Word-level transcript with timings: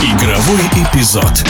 Игровой 0.00 0.60
эпизод. 0.76 1.44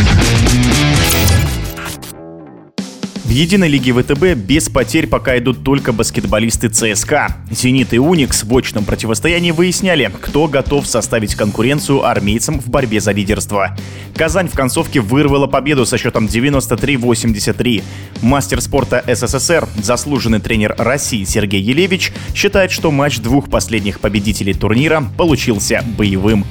В 3.24 3.30
единой 3.30 3.68
лиге 3.68 3.92
ВТБ 3.92 4.38
без 4.42 4.70
потерь 4.70 5.06
пока 5.06 5.36
идут 5.36 5.62
только 5.62 5.92
баскетболисты 5.92 6.70
ЦСКА. 6.70 7.36
«Зенит» 7.50 7.92
и 7.92 7.98
«Уникс» 7.98 8.44
в 8.44 8.56
очном 8.56 8.86
противостоянии 8.86 9.50
выясняли, 9.50 10.10
кто 10.22 10.48
готов 10.48 10.86
составить 10.86 11.34
конкуренцию 11.34 12.06
армейцам 12.06 12.58
в 12.58 12.70
борьбе 12.70 13.00
за 13.00 13.12
лидерство. 13.12 13.76
Казань 14.14 14.48
в 14.48 14.54
концовке 14.54 15.00
вырвала 15.00 15.46
победу 15.46 15.84
со 15.84 15.98
счетом 15.98 16.24
93-83. 16.24 17.84
Мастер 18.22 18.62
спорта 18.62 19.04
СССР, 19.06 19.68
заслуженный 19.82 20.40
тренер 20.40 20.74
России 20.78 21.24
Сергей 21.24 21.60
Елевич, 21.60 22.14
считает, 22.34 22.70
что 22.70 22.90
матч 22.90 23.18
двух 23.18 23.50
последних 23.50 24.00
победителей 24.00 24.54
турнира 24.54 25.04
получился 25.18 25.84
боевым. 25.98 26.46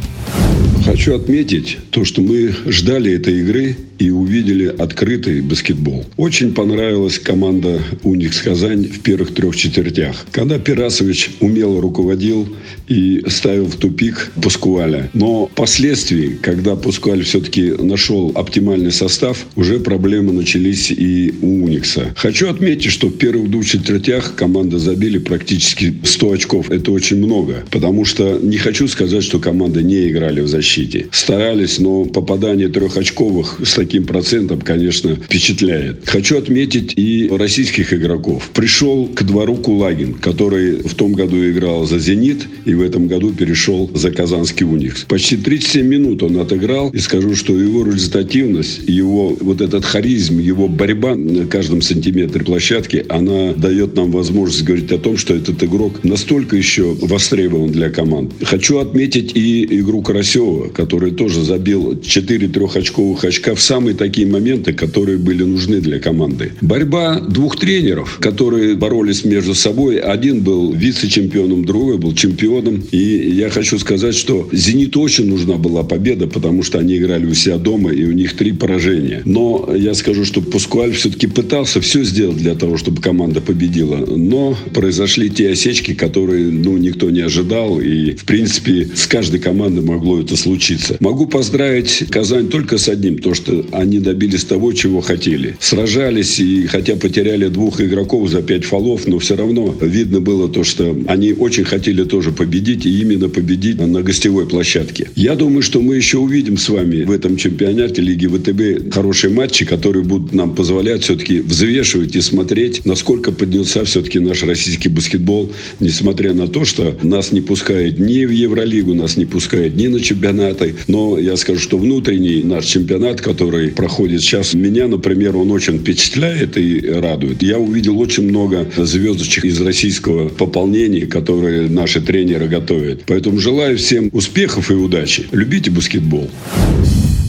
Хочу 0.88 1.16
отметить 1.16 1.80
то, 1.90 2.06
что 2.06 2.22
мы 2.22 2.56
ждали 2.66 3.12
этой 3.12 3.42
игры 3.42 3.76
и 4.00 4.10
увидели 4.10 4.66
открытый 4.66 5.42
баскетбол. 5.42 6.06
Очень 6.18 6.54
понравилась 6.54 7.20
команда 7.20 7.82
«Уникс 8.04 8.42
Казань» 8.42 8.86
в 8.86 9.02
первых 9.02 9.34
трех 9.34 9.56
четвертях. 9.56 10.26
Когда 10.32 10.60
Пирасович 10.60 11.32
умело 11.40 11.82
руководил 11.82 12.48
и 12.88 13.24
ставил 13.28 13.66
в 13.66 13.76
тупик 13.76 14.32
Пускуаля. 14.42 15.10
Но 15.14 15.48
впоследствии, 15.48 16.38
когда 16.42 16.76
Пускуаль 16.76 17.24
все-таки 17.24 17.72
нашел 17.72 18.32
оптимальный 18.36 18.92
состав, 18.92 19.46
уже 19.56 19.80
проблемы 19.80 20.32
начались 20.32 20.92
и 20.92 21.34
у 21.42 21.66
«Уникса». 21.66 22.14
Хочу 22.16 22.50
отметить, 22.50 22.92
что 22.92 23.08
в 23.08 23.18
первых 23.18 23.50
двух 23.50 23.66
четвертях 23.66 24.36
команда 24.36 24.80
забили 24.80 25.18
практически 25.18 25.96
100 26.04 26.32
очков. 26.32 26.72
Это 26.72 26.92
очень 26.92 27.18
много. 27.18 27.66
Потому 27.72 28.06
что 28.06 28.40
не 28.42 28.58
хочу 28.58 28.88
сказать, 28.88 29.24
что 29.24 29.40
команды 29.40 29.84
не 29.84 30.08
играли 30.08 30.42
в 30.42 30.48
защите. 30.78 31.08
Старались, 31.12 31.80
но 31.80 32.06
попадание 32.06 32.70
трехочковых 32.70 33.60
с 33.64 33.74
таким 33.74 34.06
процентом, 34.06 34.62
конечно, 34.62 35.16
впечатляет. 35.16 36.02
Хочу 36.06 36.38
отметить 36.38 36.94
и 36.96 37.30
российских 37.32 37.94
игроков. 37.94 38.50
Пришел 38.54 39.08
к 39.08 39.24
двору 39.24 39.56
Кулагин, 39.56 40.14
который 40.14 40.78
в 40.78 40.94
том 40.94 41.14
году 41.14 41.38
играл 41.50 41.86
за 41.86 42.00
«Зенит» 42.00 42.48
и 42.66 42.74
в 42.74 42.82
этом 42.82 43.08
году 43.08 43.32
перешел 43.32 43.90
за 43.94 44.12
«Казанский 44.12 44.66
Уникс». 44.66 45.04
Почти 45.04 45.38
37 45.38 45.86
минут 45.86 46.24
он 46.24 46.38
отыграл, 46.38 46.90
и 46.90 47.00
скажу, 47.00 47.36
что 47.36 47.58
его 47.58 47.86
результативность, 47.86 48.82
его 48.88 49.36
вот 49.40 49.62
этот 49.62 49.86
харизм, 49.86 50.40
его 50.40 50.68
борьба 50.68 51.16
на 51.16 51.46
каждом 51.46 51.82
сантиметре 51.82 52.44
площадки, 52.44 53.06
она 53.10 53.54
дает 53.54 53.96
нам 53.96 54.12
возможность 54.12 54.64
говорить 54.64 54.92
о 54.92 54.98
том, 54.98 55.18
что 55.18 55.34
этот 55.34 55.64
игрок 55.64 56.04
настолько 56.04 56.56
еще 56.56 56.96
востребован 57.02 57.72
для 57.72 57.90
команд. 57.90 58.34
Хочу 58.44 58.78
отметить 58.78 59.36
и 59.36 59.66
игру 59.80 60.02
Карасева, 60.02 60.67
который 60.74 61.12
тоже 61.12 61.44
забил 61.44 62.00
4 62.02 62.48
трехочковых 62.48 63.24
очка 63.24 63.56
в 63.56 63.62
самые 63.62 63.96
такие 63.96 64.28
моменты, 64.28 64.74
которые 64.74 65.18
были 65.18 65.44
нужны 65.44 65.82
для 65.82 66.00
команды. 66.00 66.52
Борьба 66.62 67.20
двух 67.20 67.58
тренеров, 67.58 68.18
которые 68.20 68.76
боролись 68.76 69.26
между 69.26 69.56
собой. 69.56 69.98
Один 69.98 70.42
был 70.42 70.74
вице-чемпионом, 70.74 71.66
другой 71.66 71.98
был 71.98 72.14
чемпионом. 72.14 72.84
И 72.92 72.98
я 72.98 73.50
хочу 73.50 73.80
сказать, 73.80 74.16
что 74.16 74.48
«Зениту» 74.52 75.02
очень 75.02 75.28
нужна 75.28 75.56
была 75.56 75.84
победа, 75.84 76.28
потому 76.28 76.64
что 76.64 76.80
они 76.80 76.98
играли 76.98 77.26
у 77.26 77.34
себя 77.34 77.58
дома, 77.58 77.92
и 77.92 78.04
у 78.04 78.12
них 78.12 78.36
три 78.36 78.52
поражения. 78.52 79.22
Но 79.26 79.70
я 79.76 79.94
скажу, 79.94 80.26
что 80.26 80.42
Пускуаль 80.42 80.94
все-таки 80.94 81.28
пытался 81.28 81.82
все 81.82 82.04
сделать 82.04 82.38
для 82.38 82.56
того, 82.56 82.78
чтобы 82.78 83.02
команда 83.02 83.42
победила. 83.42 83.98
Но 83.98 84.58
произошли 84.74 85.30
те 85.30 85.50
осечки, 85.50 85.94
которые 85.94 86.46
ну, 86.46 86.78
никто 86.78 87.10
не 87.10 87.22
ожидал. 87.22 87.80
И, 87.80 88.16
в 88.16 88.26
принципе, 88.26 88.90
с 88.96 89.08
каждой 89.08 89.40
командой 89.40 89.84
могло 89.84 90.20
это 90.20 90.36
случиться. 90.36 90.57
Могу 91.00 91.28
поздравить 91.28 92.06
Казань 92.10 92.50
только 92.50 92.78
с 92.78 92.88
одним. 92.90 93.20
То, 93.20 93.34
что 93.34 93.66
они 93.72 94.00
добились 94.00 94.44
того, 94.44 94.74
чего 94.74 95.02
хотели. 95.02 95.56
Сражались 95.60 96.40
и 96.40 96.68
хотя 96.68 96.96
потеряли 96.96 97.48
двух 97.48 97.82
игроков 97.82 98.30
за 98.30 98.42
пять 98.42 98.66
фолов, 98.66 99.08
но 99.08 99.20
все 99.20 99.36
равно 99.36 99.76
видно 99.82 100.20
было 100.20 100.50
то, 100.50 100.64
что 100.64 100.96
они 101.08 101.34
очень 101.34 101.64
хотели 101.64 102.04
тоже 102.04 102.32
победить 102.32 102.86
и 102.86 103.02
именно 103.02 103.30
победить 103.30 103.80
на 103.80 104.02
гостевой 104.02 104.48
площадке. 104.48 105.10
Я 105.16 105.36
думаю, 105.36 105.62
что 105.62 105.82
мы 105.82 105.96
еще 105.96 106.18
увидим 106.18 106.58
с 106.58 106.70
вами 106.70 107.04
в 107.04 107.12
этом 107.12 107.38
чемпионате 107.38 108.02
Лиги 108.02 108.28
ВТБ 108.28 108.94
хорошие 108.94 109.32
матчи, 109.32 109.66
которые 109.66 110.04
будут 110.04 110.34
нам 110.34 110.56
позволять 110.56 111.04
все-таки 111.04 111.40
взвешивать 111.40 112.16
и 112.16 112.22
смотреть, 112.22 112.86
насколько 112.86 113.32
поднялся 113.32 113.84
все-таки 113.86 114.20
наш 114.20 114.44
российский 114.44 114.90
баскетбол, 114.90 115.52
несмотря 115.80 116.34
на 116.34 116.48
то, 116.48 116.66
что 116.66 116.98
нас 117.04 117.32
не 117.32 117.42
пускают 117.42 118.00
ни 118.00 118.26
в 118.26 118.32
Евролигу, 118.32 118.94
нас 118.94 119.18
не 119.18 119.26
пускают 119.26 119.76
ни 119.76 119.88
на 119.88 120.00
чемпионаты. 120.48 120.76
Но 120.88 121.18
я 121.18 121.36
скажу, 121.38 121.60
что 121.60 121.78
внутренний 121.78 122.44
наш 122.44 122.66
чемпионат, 122.66 123.22
который 123.22 123.70
проходит 123.70 124.22
сейчас, 124.22 124.54
меня, 124.54 124.88
например, 124.88 125.36
он 125.38 125.52
очень 125.52 125.80
впечатляет 125.80 126.58
и 126.58 126.82
радует. 126.90 127.42
Я 127.42 127.58
увидел 127.58 128.00
очень 128.00 128.28
много 128.28 128.68
звездочек 128.78 129.46
из 129.46 129.60
российского 129.62 130.30
пополнения, 130.30 131.06
которые 131.06 131.70
наши 131.70 132.02
тренеры 132.02 132.48
готовят. 132.48 133.04
Поэтому 133.06 133.40
желаю 133.40 133.78
всем 133.78 134.10
успехов 134.12 134.72
и 134.72 134.74
удачи. 134.74 135.28
Любите 135.32 135.72
баскетбол. 135.72 136.30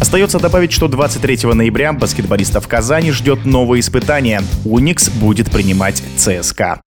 Остается 0.00 0.38
добавить, 0.38 0.72
что 0.72 0.86
23 0.86 1.52
ноября 1.54 1.92
баскетболистов 1.92 2.68
Казани 2.68 3.10
ждет 3.10 3.44
новое 3.44 3.80
испытание. 3.80 4.42
Уникс 4.64 5.08
будет 5.08 5.50
принимать 5.50 6.02
ЦСКА. 6.16 6.80